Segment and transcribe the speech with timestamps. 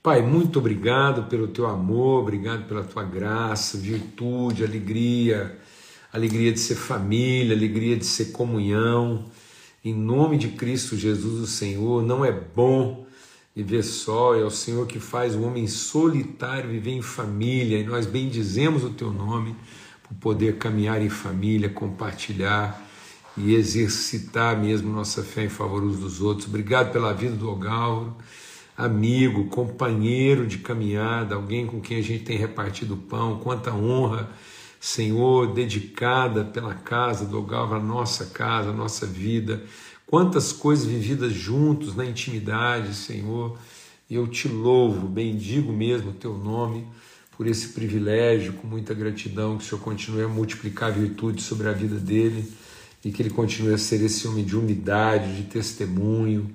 [0.00, 5.58] Pai, muito obrigado pelo teu amor, obrigado pela tua graça, virtude, alegria,
[6.12, 9.24] alegria de ser família, alegria de ser comunhão.
[9.84, 13.06] Em nome de Cristo Jesus, o Senhor, não é bom
[13.56, 18.06] viver só, é o Senhor que faz o homem solitário viver em família, e nós
[18.06, 19.56] bendizemos o teu nome
[20.04, 22.80] por poder caminhar em família, compartilhar
[23.36, 26.46] e exercitar mesmo nossa fé em favor dos outros.
[26.46, 28.16] Obrigado pela vida do Ogalro
[28.78, 34.30] amigo, companheiro de caminhada, alguém com quem a gente tem repartido pão, quanta honra,
[34.78, 39.64] Senhor, dedicada pela casa do Galva, a nossa casa, a nossa vida,
[40.06, 43.58] quantas coisas vividas juntos na intimidade, Senhor.
[44.08, 46.86] Eu te louvo, bendigo mesmo o teu nome
[47.36, 51.72] por esse privilégio, com muita gratidão, que o Senhor continue a multiplicar virtudes sobre a
[51.72, 52.48] vida dele
[53.04, 56.48] e que ele continue a ser esse homem de unidade, de testemunho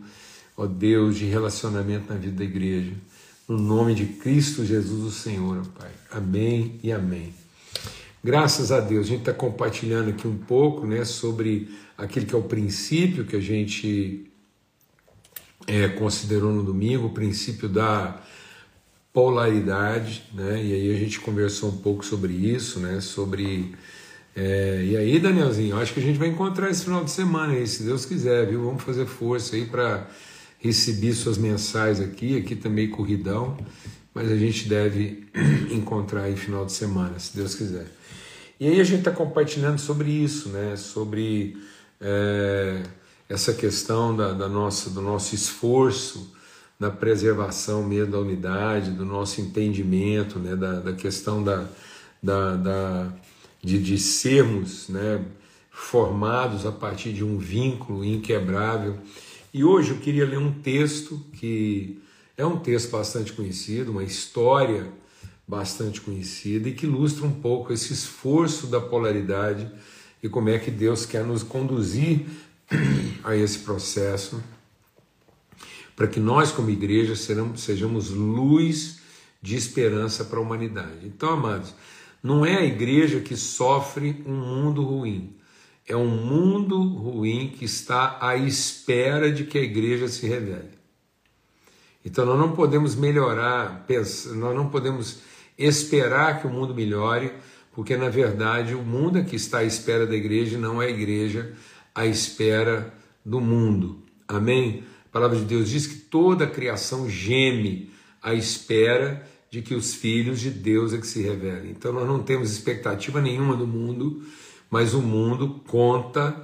[0.55, 2.93] ó Deus, de relacionamento na vida da igreja.
[3.47, 5.91] No nome de Cristo Jesus, o Senhor, ó Pai.
[6.11, 7.33] Amém e amém.
[8.23, 12.37] Graças a Deus, a gente está compartilhando aqui um pouco né, sobre aquele que é
[12.37, 14.31] o princípio que a gente
[15.67, 18.21] é, considerou no domingo, o princípio da
[19.11, 20.63] polaridade, né?
[20.63, 22.99] E aí a gente conversou um pouco sobre isso, né?
[22.99, 23.75] Sobre
[24.35, 27.67] é, e aí, Danielzinho, acho que a gente vai encontrar esse final de semana aí,
[27.67, 28.63] se Deus quiser, viu?
[28.63, 30.07] Vamos fazer força aí para
[30.63, 33.57] recebi suas mensais aqui, aqui também corridão,
[34.13, 35.27] mas a gente deve
[35.69, 37.85] encontrar aí final de semana, se Deus quiser.
[38.57, 40.77] E aí a gente está compartilhando sobre isso, né?
[40.77, 41.57] Sobre
[41.99, 42.81] é,
[43.27, 46.33] essa questão da, da, nossa, do nosso esforço
[46.79, 50.55] na preservação mesmo da unidade, do nosso entendimento, né?
[50.55, 51.67] Da, da questão da,
[52.21, 53.13] da, da
[53.61, 55.25] de, de sermos, né?
[55.69, 58.97] Formados a partir de um vínculo inquebrável
[59.53, 62.01] e hoje eu queria ler um texto que
[62.35, 64.91] é um texto bastante conhecido, uma história
[65.47, 69.71] bastante conhecida e que ilustra um pouco esse esforço da polaridade
[70.23, 72.25] e como é que Deus quer nos conduzir
[73.23, 74.41] a esse processo
[75.95, 77.15] para que nós, como igreja,
[77.55, 78.99] sejamos luz
[79.39, 81.05] de esperança para a humanidade.
[81.05, 81.75] Então, amados,
[82.23, 85.35] não é a igreja que sofre um mundo ruim
[85.87, 90.71] é um mundo ruim que está à espera de que a igreja se revele.
[92.05, 93.85] Então nós não podemos melhorar,
[94.35, 95.19] nós não podemos
[95.57, 97.31] esperar que o mundo melhore,
[97.73, 100.87] porque na verdade o mundo é que está à espera da igreja e não é
[100.87, 101.53] a igreja
[101.93, 102.93] à espera
[103.25, 104.03] do mundo.
[104.27, 104.83] Amém?
[105.05, 109.93] A palavra de Deus diz que toda a criação geme à espera de que os
[109.93, 111.71] filhos de Deus é que se revelem.
[111.71, 114.23] Então nós não temos expectativa nenhuma do mundo
[114.73, 116.35] mas o mundo conta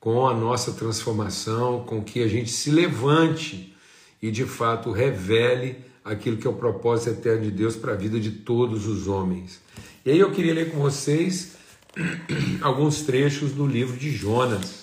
[0.00, 3.72] com a nossa transformação, com que a gente se levante
[4.20, 8.18] e de fato revele aquilo que é o propósito eterno de Deus para a vida
[8.18, 9.60] de todos os homens.
[10.04, 11.56] E aí eu queria ler com vocês
[12.62, 14.82] alguns trechos do livro de Jonas.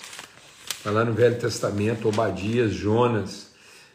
[0.78, 3.50] Está lá no Velho Testamento, Obadias, Jonas.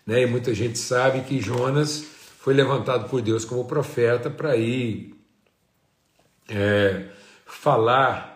[0.06, 0.22] Né?
[0.22, 2.06] E muita gente sabe que Jonas
[2.38, 5.16] foi levantado por Deus como profeta para ir
[6.48, 7.08] é,
[7.48, 8.32] falar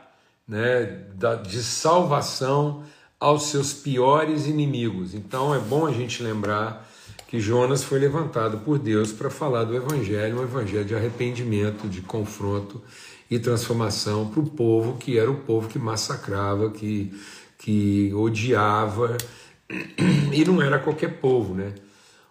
[0.47, 1.05] né,
[1.47, 2.83] de salvação
[3.19, 5.13] aos seus piores inimigos.
[5.13, 6.87] Então é bom a gente lembrar
[7.27, 12.01] que Jonas foi levantado por Deus para falar do Evangelho, um Evangelho de arrependimento, de
[12.01, 12.81] confronto
[13.29, 17.11] e transformação para o povo que era o povo que massacrava, que,
[17.57, 19.17] que odiava,
[20.31, 21.73] e não era qualquer povo, né?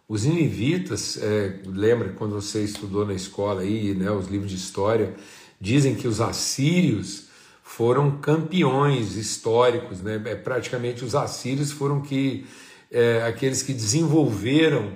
[0.08, 5.14] Os ninivitas, é, lembra quando você estudou na escola aí, né, os livros de história,
[5.58, 7.28] dizem que os assírios
[7.66, 10.22] foram campeões históricos, né?
[10.26, 12.46] É, praticamente os assírios foram que
[12.92, 14.92] é, aqueles que desenvolveram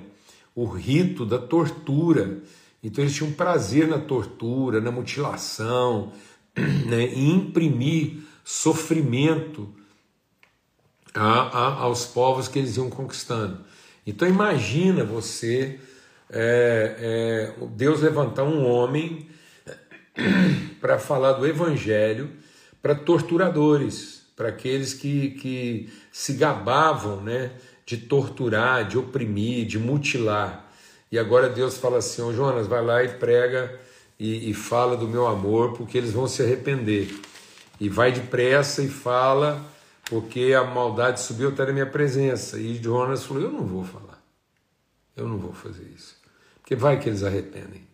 [0.55, 2.39] o rito da tortura.
[2.85, 6.13] Então eles tinham prazer na tortura, na mutilação,
[6.87, 7.05] né?
[7.05, 9.75] em imprimir sofrimento
[11.15, 13.65] a, a, aos povos que eles iam conquistando.
[14.07, 15.81] Então imagina você
[16.31, 19.27] é, é, Deus levantar um homem
[20.81, 22.31] para falar do Evangelho
[22.83, 27.53] para torturadores, para aqueles que, que se gabavam né,
[27.85, 30.71] de torturar, de oprimir, de mutilar.
[31.11, 33.81] E agora Deus fala assim: oh, Jonas, vai lá e prega
[34.19, 37.21] e, e fala do meu amor, porque eles vão se arrepender.
[37.81, 39.65] E vai depressa e fala,
[40.05, 42.59] porque a maldade subiu até na minha presença.
[42.59, 44.23] E Jonas falou: Eu não vou falar,
[45.17, 46.17] eu não vou fazer isso,
[46.61, 47.87] porque vai que eles arrependem.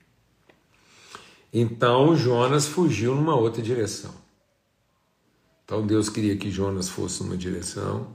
[1.53, 4.24] Então Jonas fugiu numa outra direção.
[5.65, 8.09] Então Deus queria que Jonas fosse numa direção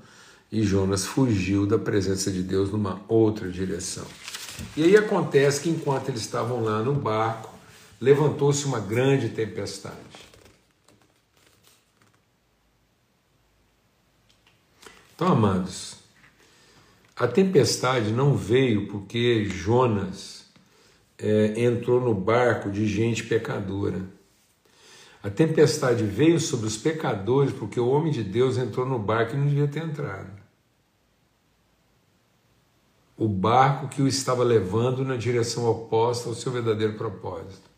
[0.51, 4.05] e Jonas fugiu da presença de Deus numa outra direção.
[4.75, 7.53] E aí acontece que enquanto eles estavam lá no barco,
[7.99, 9.95] levantou-se uma grande tempestade.
[15.15, 15.95] Então, amados,
[17.15, 20.45] a tempestade não veio porque Jonas
[21.17, 24.01] é, entrou no barco de gente pecadora.
[25.21, 29.37] A tempestade veio sobre os pecadores porque o homem de Deus entrou no barco e
[29.37, 30.31] não devia ter entrado.
[33.17, 37.69] O barco que o estava levando na direção oposta ao seu verdadeiro propósito.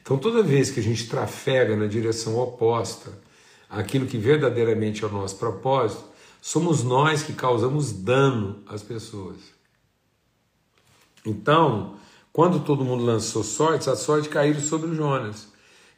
[0.00, 3.12] Então, toda vez que a gente trafega na direção oposta
[3.68, 6.04] àquilo que verdadeiramente é o nosso propósito,
[6.40, 9.36] somos nós que causamos dano às pessoas.
[11.26, 11.96] Então,
[12.32, 15.53] quando todo mundo lançou sortes, a sorte caiu sobre o Jonas.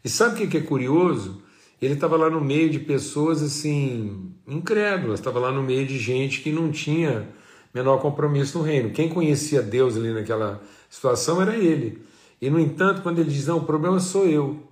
[0.06, 1.42] E sabe o que é curioso?
[1.82, 6.42] Ele estava lá no meio de pessoas assim, incrédulas, estava lá no meio de gente
[6.42, 7.28] que não tinha
[7.74, 8.92] menor compromisso no reino.
[8.92, 12.06] Quem conhecia Deus ali naquela situação era ele.
[12.40, 14.62] E no entanto, quando ele diz: Não, o problema sou eu.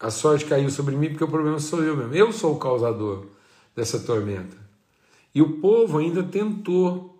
[0.00, 2.16] A sorte caiu sobre mim porque o problema sou eu mesmo.
[2.16, 3.26] Eu sou o causador
[3.76, 4.56] dessa tormenta.
[5.32, 7.17] E o povo ainda tentou.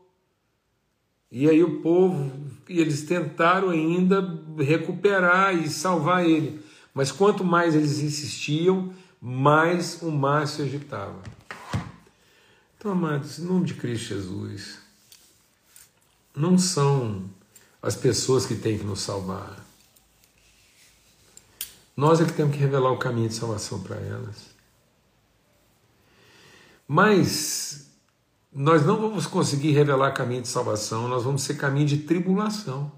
[1.31, 2.33] E aí o povo,
[2.69, 6.63] eles tentaram ainda recuperar e salvar ele.
[6.95, 11.23] Mas quanto mais eles insistiam, mais o mar se agitava.
[12.77, 14.79] Então, amados, em nome de Cristo Jesus,
[16.35, 17.29] não são
[17.83, 19.65] as pessoas que têm que nos salvar.
[21.97, 24.47] Nós é que temos que revelar o caminho de salvação para elas.
[26.87, 27.88] Mas
[28.59, 32.91] nós não vamos conseguir revelar caminho de salvação, nós vamos ser caminho de tribulação,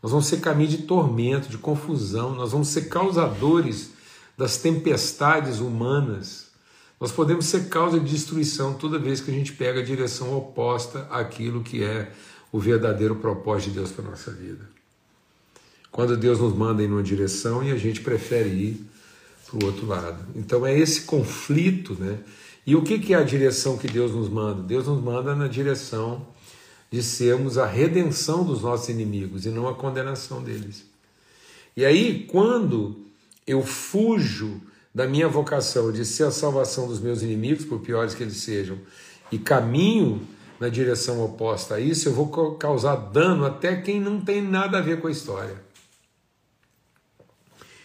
[0.00, 3.90] nós vamos ser caminho de tormento, de confusão, nós vamos ser causadores
[4.38, 6.46] das tempestades humanas.
[7.00, 11.08] Nós podemos ser causa de destruição toda vez que a gente pega a direção oposta
[11.10, 12.12] àquilo que é
[12.52, 14.64] o verdadeiro propósito de Deus para a nossa vida.
[15.90, 18.86] Quando Deus nos manda em uma direção e a gente prefere ir
[19.44, 20.24] para o outro lado.
[20.36, 22.20] Então é esse conflito, né?
[22.66, 24.62] E o que é a direção que Deus nos manda?
[24.62, 26.26] Deus nos manda na direção
[26.90, 30.84] de sermos a redenção dos nossos inimigos e não a condenação deles.
[31.76, 32.96] E aí, quando
[33.46, 34.60] eu fujo
[34.94, 38.78] da minha vocação de ser a salvação dos meus inimigos, por piores que eles sejam,
[39.30, 40.26] e caminho
[40.60, 44.80] na direção oposta a isso, eu vou causar dano até quem não tem nada a
[44.80, 45.62] ver com a história.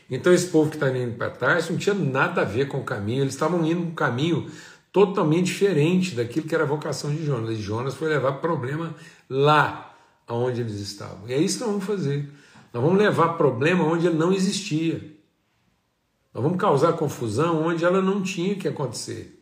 [0.09, 2.83] Então, esse povo que está indo para trás não tinha nada a ver com o
[2.83, 4.49] caminho, eles estavam indo um caminho
[4.91, 7.57] totalmente diferente daquilo que era a vocação de Jonas.
[7.57, 8.95] E Jonas foi levar problema
[9.29, 9.95] lá
[10.27, 11.27] onde eles estavam.
[11.27, 12.29] E é isso que nós vamos fazer.
[12.73, 15.17] Nós vamos levar problema onde ele não existia.
[16.33, 19.35] Nós vamos causar confusão onde ela não tinha que acontecer.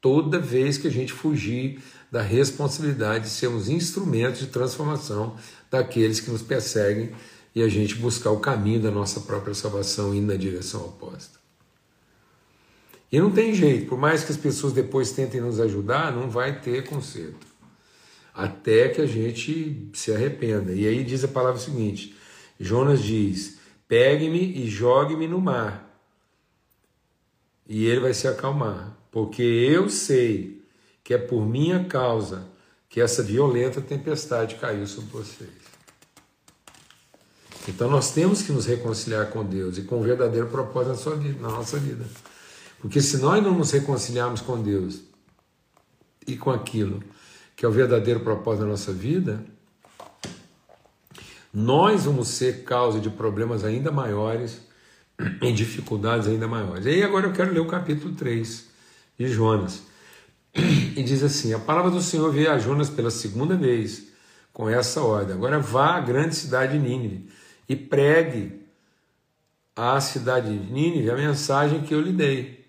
[0.00, 1.80] Toda vez que a gente fugir
[2.10, 5.36] da responsabilidade de sermos instrumentos de transformação
[5.70, 7.12] daqueles que nos perseguem
[7.54, 11.41] e a gente buscar o caminho da nossa própria salvação indo na direção oposta.
[13.12, 16.60] E não tem jeito, por mais que as pessoas depois tentem nos ajudar, não vai
[16.60, 17.46] ter conserto.
[18.32, 20.72] Até que a gente se arrependa.
[20.72, 22.16] E aí diz a palavra seguinte:
[22.58, 25.94] Jonas diz: Pegue-me e jogue-me no mar,
[27.68, 30.62] e ele vai se acalmar, porque eu sei
[31.04, 32.48] que é por minha causa
[32.88, 35.50] que essa violenta tempestade caiu sobre vocês.
[37.68, 41.40] Então nós temos que nos reconciliar com Deus e com o verdadeiro propósito na, vida,
[41.40, 42.04] na nossa vida.
[42.82, 45.02] Porque se nós não nos reconciliarmos com Deus
[46.26, 47.00] e com aquilo
[47.54, 49.44] que é o verdadeiro propósito da nossa vida,
[51.54, 54.60] nós vamos ser causa de problemas ainda maiores,
[55.40, 56.84] em dificuldades ainda maiores.
[56.84, 58.66] E aí agora eu quero ler o capítulo 3
[59.16, 59.84] de Jonas.
[60.52, 64.08] E diz assim: A palavra do Senhor veio a Jonas pela segunda vez
[64.52, 65.36] com essa ordem.
[65.36, 67.28] Agora vá à grande cidade de Nínive
[67.68, 68.60] e pregue
[69.76, 72.61] à cidade de Nínive a mensagem que eu lhe dei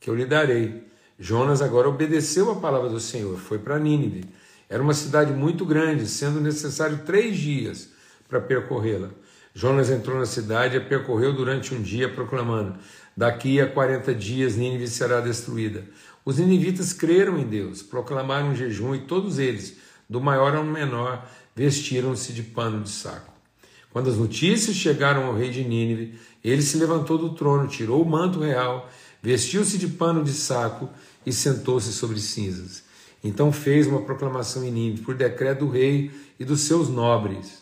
[0.00, 0.88] que eu lhe darei.
[1.18, 4.24] Jonas agora obedeceu a palavra do Senhor, foi para Nínive.
[4.68, 7.90] Era uma cidade muito grande, sendo necessário três dias
[8.28, 9.10] para percorrê-la.
[9.52, 12.76] Jonas entrou na cidade e percorreu durante um dia, proclamando:
[13.16, 15.84] Daqui a 40 dias Nínive será destruída.
[16.24, 19.76] Os ninivitas creram em Deus, proclamaram um jejum e todos eles,
[20.08, 23.32] do maior ao menor, vestiram-se de pano de saco.
[23.92, 28.08] Quando as notícias chegaram ao rei de Nínive, ele se levantou do trono, tirou o
[28.08, 28.88] manto real
[29.22, 30.88] vestiu-se de pano de saco
[31.24, 32.82] e sentou-se sobre cinzas.
[33.22, 37.60] Então fez uma proclamação em Nínive, por decreto do rei e dos seus nobres.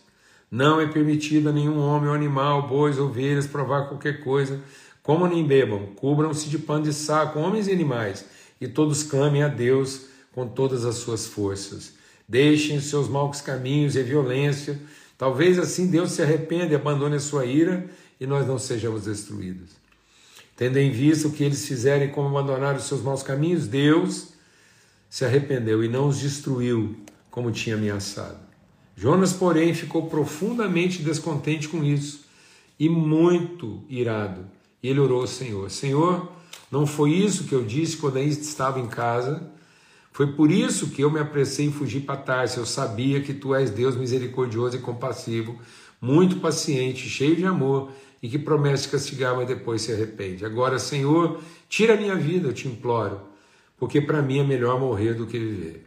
[0.50, 4.60] Não é permitido a nenhum homem ou animal, bois, ovelhas, provar qualquer coisa,
[5.02, 8.24] como nem bebam, cubram-se de pano de saco, homens e animais,
[8.60, 11.94] e todos clamem a Deus com todas as suas forças.
[12.28, 14.78] deixem os seus maus caminhos e violência.
[15.16, 17.86] Talvez assim Deus se arrependa e abandone a sua ira
[18.20, 19.70] e nós não sejamos destruídos.
[20.58, 24.30] Tendo em vista o que eles fizerem como abandonar os seus maus caminhos, Deus
[25.08, 26.96] se arrependeu e não os destruiu
[27.30, 28.40] como tinha ameaçado.
[28.96, 32.24] Jonas, porém, ficou profundamente descontente com isso
[32.76, 34.46] e muito irado.
[34.82, 36.28] E ele orou ao Senhor: Senhor,
[36.72, 39.48] não foi isso que eu disse quando ainda estava em casa?
[40.10, 42.58] Foi por isso que eu me apressei em fugir para Tarso.
[42.58, 45.56] Eu sabia que tu és Deus misericordioso e compassivo,
[46.00, 50.44] muito paciente, cheio de amor e que promete castigar, mas depois se arrepende.
[50.44, 53.20] Agora, Senhor, tira a minha vida, eu te imploro,
[53.76, 55.86] porque para mim é melhor morrer do que viver.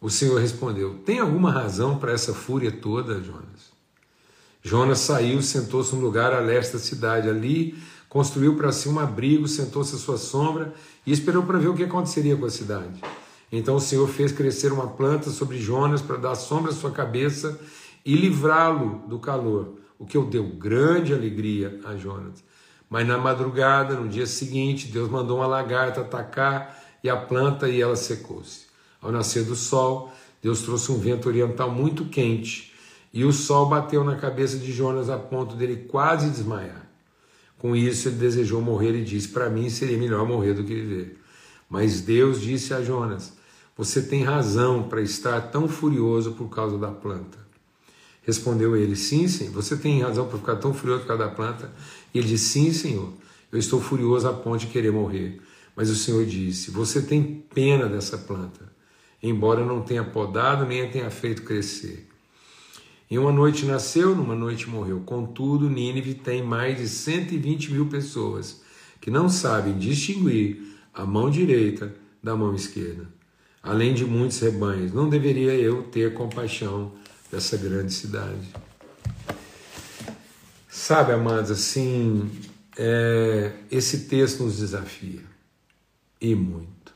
[0.00, 3.70] O Senhor respondeu: Tem alguma razão para essa fúria toda, Jonas?
[4.62, 7.28] Jonas saiu, sentou-se num lugar a leste da cidade.
[7.28, 7.76] Ali
[8.08, 10.72] construiu para si um abrigo, sentou-se à sua sombra
[11.06, 13.00] e esperou para ver o que aconteceria com a cidade.
[13.52, 17.58] Então o Senhor fez crescer uma planta sobre Jonas para dar sombra à sua cabeça
[18.04, 22.42] e livrá-lo do calor, o que deu grande alegria a Jonas.
[22.88, 27.82] Mas na madrugada, no dia seguinte, Deus mandou uma lagarta atacar e a planta e
[27.82, 28.66] ela secou-se.
[29.00, 30.10] Ao nascer do sol,
[30.42, 32.72] Deus trouxe um vento oriental muito quente
[33.12, 36.88] e o sol bateu na cabeça de Jonas a ponto dele quase desmaiar.
[37.58, 41.20] Com isso, ele desejou morrer e disse: Para mim seria melhor morrer do que viver.
[41.68, 43.34] Mas Deus disse a Jonas:
[43.76, 47.49] Você tem razão para estar tão furioso por causa da planta.
[48.22, 51.70] Respondeu ele: Sim, sim, você tem razão para ficar tão furioso por causa da planta.
[52.12, 53.12] E ele disse: Sim, senhor,
[53.52, 55.40] eu estou furioso a ponto de querer morrer.
[55.74, 58.70] Mas o Senhor disse: Você tem pena dessa planta,
[59.22, 62.08] embora não tenha podado nem a tenha feito crescer.
[63.10, 65.00] Em uma noite nasceu, numa noite morreu.
[65.00, 68.62] Contudo, Nínive tem mais de 120 mil pessoas
[69.00, 73.08] que não sabem distinguir a mão direita da mão esquerda.
[73.62, 76.92] Além de muitos rebanhos, não deveria eu ter compaixão
[77.30, 78.48] dessa grande cidade?
[80.68, 82.30] Sabe, amados, assim,
[82.76, 85.22] é, esse texto nos desafia
[86.20, 86.94] e muito.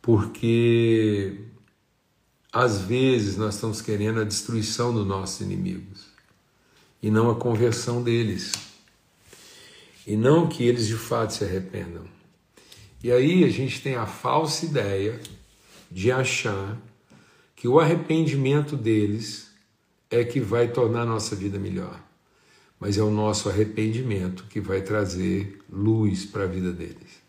[0.00, 1.40] Porque
[2.52, 6.06] às vezes nós estamos querendo a destruição dos nossos inimigos
[7.02, 8.52] e não a conversão deles.
[10.06, 12.04] E não que eles de fato se arrependam.
[13.02, 15.20] E aí a gente tem a falsa ideia
[15.90, 16.78] de achar
[17.64, 19.50] que o arrependimento deles
[20.10, 21.98] é que vai tornar a nossa vida melhor.
[22.78, 27.22] Mas é o nosso arrependimento que vai trazer luz para a vida deles.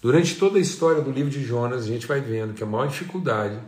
[0.00, 2.86] Durante toda a história do livro de Jonas, a gente vai vendo que a maior
[2.86, 3.58] dificuldade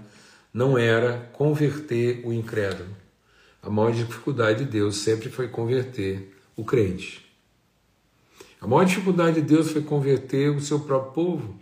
[0.52, 2.94] não era converter o incrédulo.
[3.60, 7.28] A maior dificuldade de Deus sempre foi converter o crente.
[8.60, 11.58] A maior dificuldade de Deus foi converter o seu próprio povo.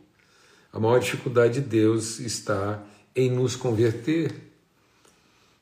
[0.71, 4.35] A maior dificuldade de Deus está em nos converter,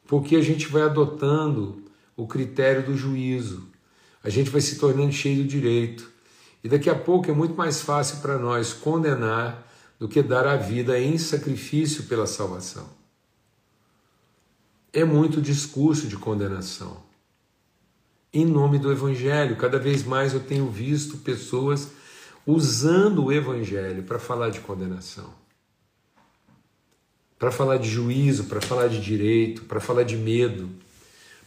[0.06, 1.82] porque a gente vai adotando
[2.16, 3.68] o critério do juízo,
[4.22, 6.10] a gente vai se tornando cheio do direito,
[6.62, 9.66] e daqui a pouco é muito mais fácil para nós condenar
[9.98, 12.88] do que dar a vida em sacrifício pela salvação.
[14.92, 17.02] É muito discurso de condenação.
[18.32, 21.88] Em nome do Evangelho, cada vez mais eu tenho visto pessoas
[22.46, 25.32] usando o Evangelho para falar de condenação,
[27.40, 30.68] para falar de juízo, para falar de direito, para falar de medo,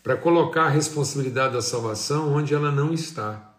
[0.01, 3.53] para colocar a responsabilidade da salvação onde ela não está.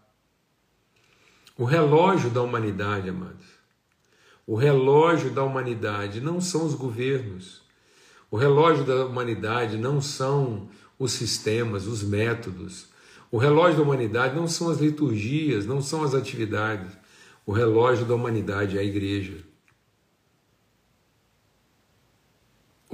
[1.57, 3.47] O relógio da humanidade, amados,
[4.45, 7.63] o relógio da humanidade não são os governos,
[8.33, 12.89] o relógio da humanidade não são os sistemas, os métodos.
[13.31, 16.91] O relógio da humanidade não são as liturgias, não são as atividades.
[17.47, 19.54] O relógio da humanidade é a igreja.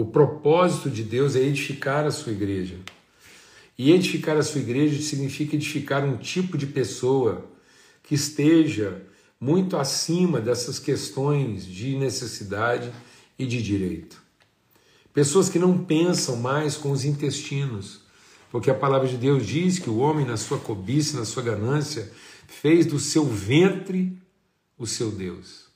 [0.01, 2.79] O propósito de Deus é edificar a sua igreja.
[3.77, 7.45] E edificar a sua igreja significa edificar um tipo de pessoa
[8.03, 9.03] que esteja
[9.39, 12.91] muito acima dessas questões de necessidade
[13.39, 14.23] e de direito.
[15.13, 18.01] Pessoas que não pensam mais com os intestinos,
[18.51, 22.11] porque a palavra de Deus diz que o homem, na sua cobiça, na sua ganância,
[22.49, 24.17] fez do seu ventre
[24.79, 25.67] o seu Deus.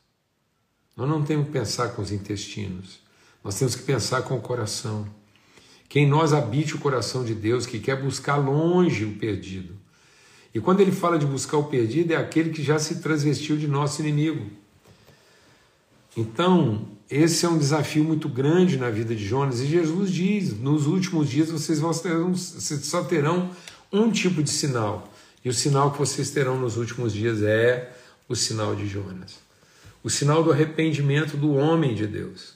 [0.96, 3.03] Nós não temos que pensar com os intestinos,
[3.44, 5.06] nós temos que pensar com o coração.
[5.88, 9.74] Que em nós habite o coração de Deus, que quer buscar longe o perdido.
[10.52, 13.68] E quando ele fala de buscar o perdido, é aquele que já se transvestiu de
[13.68, 14.50] nosso inimigo.
[16.16, 20.86] Então, esse é um desafio muito grande na vida de Jonas, e Jesus diz: nos
[20.86, 23.50] últimos dias vocês só terão
[23.92, 25.12] um tipo de sinal,
[25.44, 27.92] e o sinal que vocês terão nos últimos dias é
[28.28, 29.38] o sinal de Jonas.
[30.04, 32.53] o sinal do arrependimento do homem de Deus.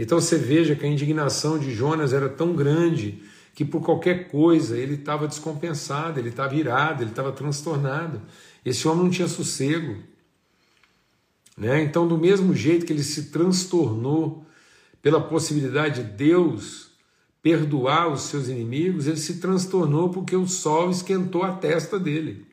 [0.00, 3.22] Então você veja que a indignação de Jonas era tão grande
[3.54, 8.22] que por qualquer coisa ele estava descompensado, ele estava irado, ele estava transtornado.
[8.64, 9.98] Esse homem não tinha sossego.
[11.54, 11.82] Né?
[11.82, 14.46] Então, do mesmo jeito que ele se transtornou
[15.02, 16.92] pela possibilidade de Deus
[17.42, 22.46] perdoar os seus inimigos, ele se transtornou porque o sol esquentou a testa dele.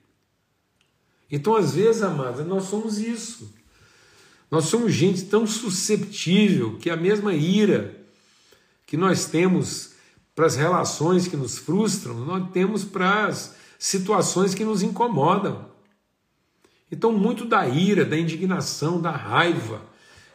[1.32, 3.56] Então, às vezes, amados, nós somos isso.
[4.50, 7.96] Nós somos gente tão susceptível que a mesma ira
[8.86, 9.94] que nós temos
[10.34, 15.70] para as relações que nos frustram, nós temos para as situações que nos incomodam.
[16.92, 19.82] Então, muito da ira, da indignação, da raiva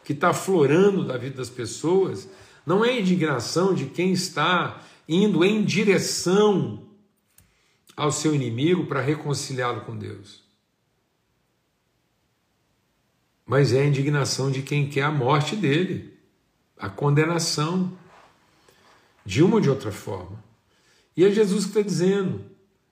[0.03, 2.29] que está aflorando da vida das pessoas,
[2.65, 6.83] não é indignação de quem está indo em direção
[7.95, 10.42] ao seu inimigo para reconciliá-lo com Deus.
[13.53, 16.11] Mas é a indignação de quem quer a morte dele,
[16.75, 17.95] a condenação,
[19.23, 20.43] de uma ou de outra forma.
[21.15, 22.43] E é Jesus que está dizendo,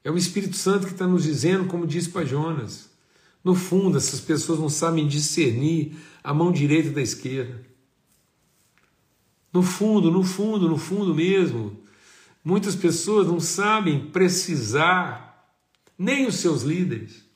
[0.04, 2.92] é o Espírito Santo que está nos dizendo, como disse para Jonas.
[3.44, 7.60] No fundo, essas pessoas não sabem discernir a mão direita da esquerda.
[9.52, 11.76] No fundo, no fundo, no fundo mesmo,
[12.46, 15.44] muitas pessoas não sabem precisar,
[15.98, 17.31] nem os seus líderes,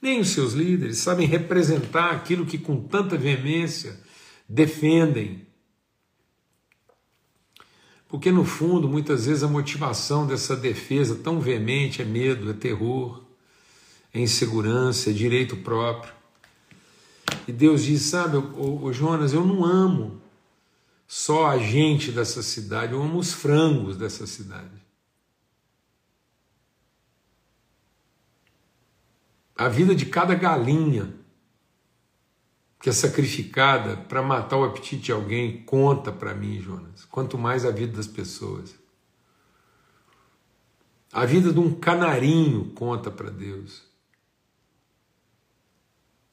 [0.00, 3.98] nem os seus líderes sabem representar aquilo que com tanta veemência
[4.48, 5.46] defendem.
[8.08, 13.22] Porque no fundo, muitas vezes a motivação dessa defesa tão veemente é medo, é terror,
[14.14, 16.12] é insegurança, é direito próprio.
[17.46, 20.20] E Deus diz: Sabe, ô, ô, Jonas, eu não amo
[21.06, 24.77] só a gente dessa cidade, eu amo os frangos dessa cidade.
[29.58, 31.12] A vida de cada galinha
[32.80, 37.04] que é sacrificada para matar o apetite de alguém conta para mim, Jonas.
[37.06, 38.72] Quanto mais a vida das pessoas.
[41.12, 43.82] A vida de um canarinho conta para Deus.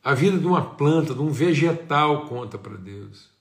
[0.03, 3.31] A vida de uma planta, de um vegetal conta para Deus.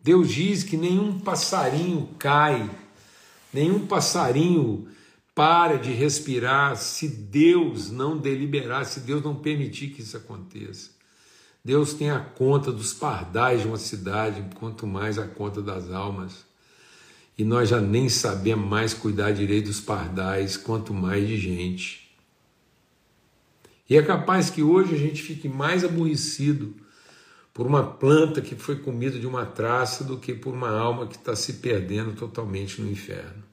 [0.00, 2.70] Deus diz que nenhum passarinho cai,
[3.52, 4.88] nenhum passarinho
[5.34, 10.90] para de respirar se Deus não deliberar, se Deus não permitir que isso aconteça.
[11.64, 16.44] Deus tem a conta dos pardais de uma cidade, quanto mais a conta das almas.
[17.38, 22.14] E nós já nem sabemos mais cuidar direito dos pardais, quanto mais de gente.
[23.88, 26.74] E é capaz que hoje a gente fique mais aborrecido
[27.54, 31.16] por uma planta que foi comida de uma traça do que por uma alma que
[31.16, 33.51] está se perdendo totalmente no inferno.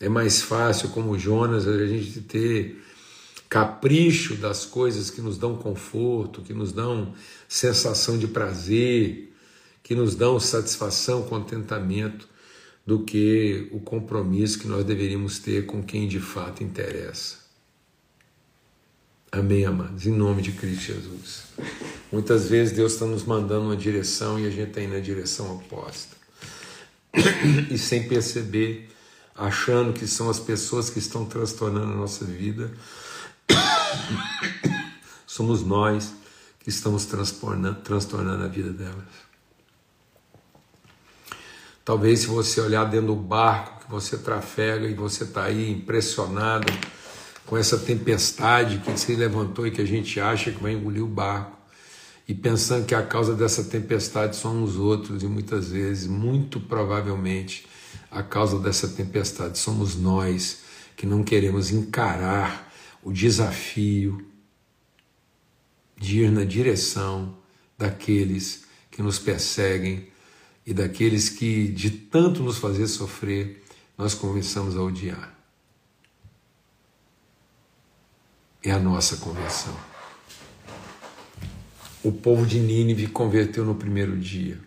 [0.00, 2.82] É mais fácil, como Jonas, a gente ter
[3.50, 7.12] capricho das coisas que nos dão conforto, que nos dão
[7.46, 9.30] sensação de prazer,
[9.82, 12.28] que nos dão satisfação, contentamento,
[12.86, 17.38] do que o compromisso que nós deveríamos ter com quem de fato interessa.
[19.30, 21.44] Amém, amados, em nome de Cristo Jesus.
[22.10, 25.54] Muitas vezes Deus está nos mandando uma direção e a gente está indo na direção
[25.56, 26.16] oposta.
[27.70, 28.88] E sem perceber,
[29.36, 32.72] achando que são as pessoas que estão transtornando a nossa vida,
[35.26, 36.12] somos nós
[36.60, 39.30] que estamos transtornando, a vida delas.
[41.84, 46.70] Talvez se você olhar dentro do barco que você trafega e você está aí impressionado
[47.46, 51.08] com essa tempestade que se levantou e que a gente acha que vai engolir o
[51.08, 51.58] barco,
[52.28, 57.66] e pensando que a causa dessa tempestade são os outros, e muitas vezes, muito provavelmente,
[58.10, 60.62] a causa dessa tempestade somos nós
[60.96, 64.26] que não queremos encarar o desafio
[65.96, 67.36] de ir na direção
[67.78, 70.08] daqueles que nos perseguem
[70.66, 73.62] e daqueles que, de tanto nos fazer sofrer,
[73.96, 75.40] nós começamos a odiar.
[78.62, 79.74] é a nossa conversão.
[82.02, 84.58] O povo de Nínive converteu no primeiro dia.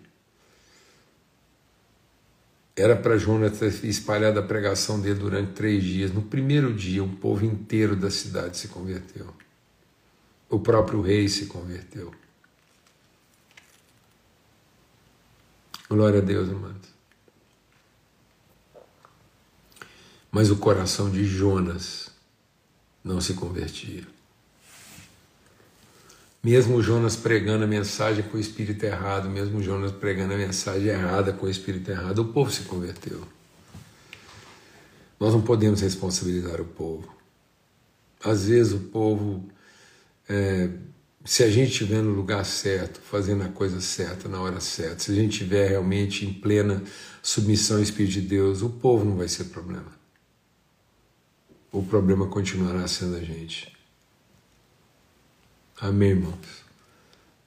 [2.76, 6.12] Era para Jonas ter espalhado a pregação dele durante três dias.
[6.12, 9.32] No primeiro dia, o povo inteiro da cidade se converteu.
[10.50, 12.14] O próprio rei se converteu.
[15.88, 16.90] Glória a Deus, amados.
[20.32, 22.10] Mas o coração de Jonas
[23.04, 24.13] não se convertia.
[26.44, 31.32] Mesmo Jonas pregando a mensagem com o espírito errado, mesmo Jonas pregando a mensagem errada
[31.32, 33.24] com o espírito errado, o povo se converteu.
[35.20, 37.16] Nós não podemos responsabilizar o povo.
[38.22, 39.48] Às vezes o povo
[40.28, 40.70] é,
[41.26, 45.12] se a gente estiver no lugar certo, fazendo a coisa certa, na hora certa, se
[45.12, 46.84] a gente estiver realmente em plena
[47.22, 49.92] submissão ao Espírito de Deus, o povo não vai ser problema.
[51.72, 53.73] O problema continuará sendo a gente.
[55.80, 56.64] Amém, irmãos?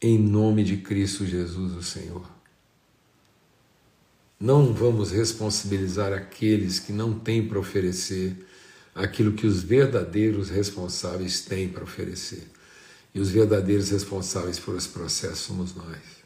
[0.01, 2.27] Em nome de Cristo Jesus, o Senhor.
[4.39, 8.47] Não vamos responsabilizar aqueles que não têm para oferecer
[8.95, 12.47] aquilo que os verdadeiros responsáveis têm para oferecer.
[13.15, 16.17] E os verdadeiros responsáveis por esse processo somos nós.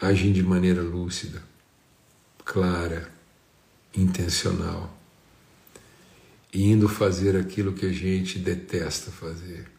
[0.00, 1.42] Agindo de maneira lúcida,
[2.44, 3.10] clara,
[3.96, 4.95] intencional,
[6.64, 9.70] indo fazer aquilo que a gente detesta fazer.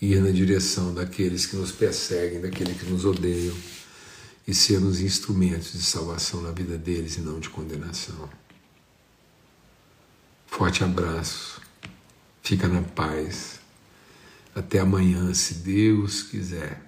[0.00, 3.56] Ir na direção daqueles que nos perseguem, daqueles que nos odeiam,
[4.46, 8.28] e sermos instrumentos de salvação na vida deles e não de condenação.
[10.46, 11.60] Forte abraço.
[12.42, 13.60] Fica na paz.
[14.54, 16.87] Até amanhã, se Deus quiser.